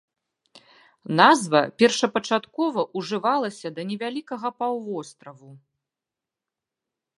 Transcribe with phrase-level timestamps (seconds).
[1.19, 5.51] Назва першапачаткова ўжывалася да невялікага паўвостраву.